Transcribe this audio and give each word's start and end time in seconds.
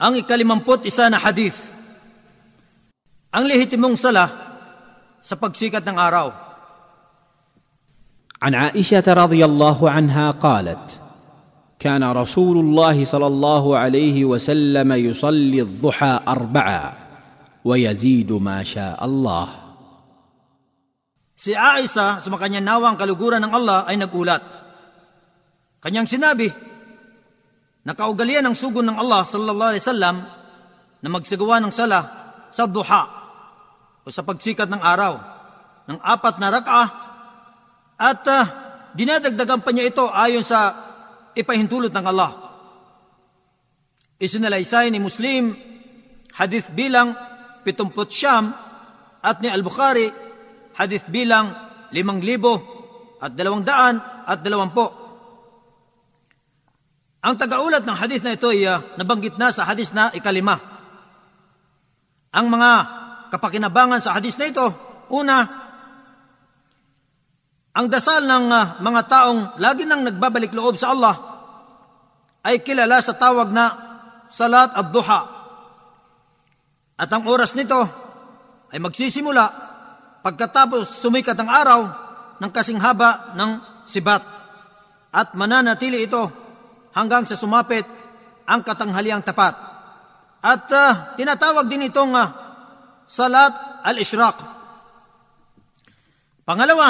Ang 0.00 0.20
ikalimamput 0.20 0.84
isa 0.84 1.08
na 1.08 1.16
hadith. 1.16 1.56
Ang 3.32 3.48
lehitimong 3.48 3.96
sala 3.96 4.28
sa 5.24 5.34
pagsikat 5.36 5.82
ng 5.84 5.96
araw. 5.96 6.28
عن 8.36 8.52
عائشه 8.52 9.06
رضي 9.08 9.40
الله 9.44 9.78
عنها 9.90 10.36
قالت 10.36 11.00
كان 11.80 12.04
رسول 12.04 12.56
الله 12.60 13.04
صلى 13.04 13.26
الله 13.26 13.64
عليه 13.78 14.24
وسلم 14.24 14.92
يصلي 14.92 15.60
الضحى 15.62 16.20
اربعا 16.28 16.84
ويزيد 17.64 18.32
ما 18.32 18.60
شاء 18.60 19.00
الله 19.04 19.48
Si 21.36 21.52
Aisa, 21.52 22.16
sumakanya 22.24 22.64
nawang 22.64 22.96
kaluguran 22.96 23.44
ng 23.44 23.52
Allah 23.52 23.84
ay 23.84 24.00
nagulat. 24.00 24.40
Kanyang 25.84 26.08
sinabi, 26.08 26.48
nakaugalian 27.87 28.45
ng 28.45 28.55
sugon 28.57 28.85
ng 28.85 28.97
Allah 28.97 29.25
sallallahu 29.25 29.71
alaihi 29.73 29.83
wasallam 29.83 30.15
na 31.01 31.07
magsagawa 31.09 31.57
ng 31.61 31.73
sala 31.73 31.99
sa 32.53 32.69
duha 32.69 33.03
o 34.05 34.07
sa 34.09 34.21
pagsikat 34.21 34.69
ng 34.69 34.81
araw 34.81 35.13
ng 35.89 35.97
apat 35.97 36.35
na 36.37 36.47
rak'ah 36.53 36.87
at 38.01 38.23
uh, 38.25 38.45
dinadagdagan 38.93 39.61
pa 39.61 39.69
niya 39.73 39.89
ito 39.89 40.05
ayon 40.09 40.45
sa 40.45 40.73
ipahintulot 41.37 41.93
ng 41.93 42.05
Allah. 42.05 42.31
Isinalaysay 44.21 44.93
ni 44.93 45.01
Muslim 45.01 45.53
hadith 46.37 46.69
bilang 46.73 47.17
70 47.65 47.93
siyam 48.09 48.53
at 49.21 49.41
ni 49.41 49.49
Al-Bukhari 49.49 50.09
hadith 50.77 51.09
bilang 51.09 51.53
5,000 51.93 53.21
at 53.21 53.31
200 53.37 54.29
at 54.29 54.39
20. 54.41 55.00
Ang 57.21 57.37
tagaulat 57.37 57.85
ng 57.85 57.97
hadith 57.97 58.25
na 58.25 58.33
ito 58.33 58.49
ay 58.49 58.65
uh, 58.65 58.81
nabanggit 58.97 59.37
na 59.37 59.53
sa 59.53 59.69
hadith 59.69 59.93
na 59.93 60.09
ikalima. 60.09 60.57
Ang 62.33 62.49
mga 62.49 62.71
kapakinabangan 63.29 64.01
sa 64.01 64.17
hadith 64.17 64.41
na 64.41 64.49
ito, 64.49 64.65
una, 65.13 65.37
ang 67.77 67.85
dasal 67.85 68.25
ng 68.25 68.45
uh, 68.49 68.65
mga 68.81 69.01
taong 69.05 69.61
lagi 69.61 69.85
nang 69.85 70.01
nagbabalik 70.01 70.49
loob 70.49 70.81
sa 70.81 70.97
Allah 70.97 71.15
ay 72.41 72.65
kilala 72.65 72.97
sa 72.97 73.13
tawag 73.13 73.53
na 73.53 73.89
Salat 74.31 74.73
ad-Duha. 74.73 75.21
At 76.97 77.09
ang 77.13 77.29
oras 77.29 77.53
nito 77.53 77.77
ay 78.73 78.81
magsisimula 78.81 79.45
pagkatapos 80.25 80.89
sumikat 80.89 81.37
ang 81.37 81.51
araw 81.53 81.81
ng 82.41 82.49
kasing 82.49 82.81
haba 82.81 83.37
ng 83.37 83.83
sibat 83.85 84.25
at 85.13 85.35
mananatili 85.37 86.07
ito 86.07 86.40
hanggang 86.95 87.27
sa 87.27 87.39
sumapit 87.39 87.83
ang 88.47 88.61
katanghaliang 88.63 89.23
tapat. 89.23 89.53
At 90.41 90.65
uh, 90.73 91.13
tinatawag 91.15 91.69
din 91.69 91.91
itong 91.91 92.17
uh, 92.17 92.27
Salat 93.11 93.83
al-Ishraq. 93.83 94.37
Pangalawa, 96.47 96.89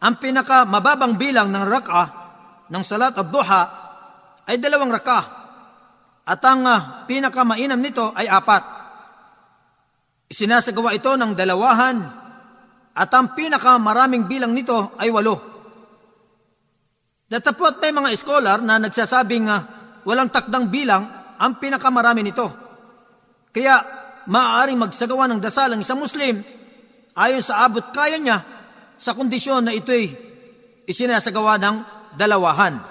ang 0.00 0.16
pinaka 0.16 0.64
mababang 0.64 1.20
bilang 1.20 1.52
ng 1.52 1.64
rak'ah 1.68 2.08
ng 2.72 2.82
salat 2.86 3.12
at 3.12 3.28
duha 3.28 3.62
ay 4.48 4.56
dalawang 4.56 4.88
rak'ah 4.88 5.24
at 6.24 6.40
ang 6.40 6.64
uh, 6.64 7.04
pinaka 7.04 7.44
mainam 7.44 7.76
nito 7.76 8.16
ay 8.16 8.24
apat. 8.32 8.64
Isinasagawa 10.32 10.96
ito 10.96 11.12
ng 11.20 11.36
dalawahan 11.36 11.96
at 12.96 13.10
ang 13.12 13.36
pinaka 13.36 13.76
maraming 13.76 14.24
bilang 14.24 14.56
nito 14.56 14.96
ay 14.96 15.12
walo. 15.12 15.59
Datapot 17.30 17.78
may 17.78 17.94
mga 17.94 18.10
scholar 18.18 18.58
na 18.58 18.82
nagsasabing 18.82 19.46
uh, 19.46 19.60
walang 20.02 20.34
takdang 20.34 20.66
bilang 20.66 21.06
ang 21.38 21.62
pinakamarami 21.62 22.26
nito. 22.26 22.50
Kaya 23.54 23.86
maaaring 24.26 24.74
magsagawa 24.74 25.30
ng 25.30 25.38
dasal 25.38 25.70
ang 25.70 25.80
isang 25.80 26.02
Muslim 26.02 26.42
ayon 27.14 27.38
sa 27.38 27.62
abot 27.62 27.86
kaya 27.94 28.18
niya 28.18 28.42
sa 28.98 29.14
kondisyon 29.14 29.62
na 29.62 29.72
ito'y 29.72 30.10
isinasagawa 30.90 31.54
ng 31.62 31.76
dalawahan. 32.18 32.82